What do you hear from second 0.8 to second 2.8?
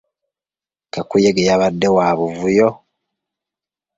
Kakuyege yabadde wa buvuyo.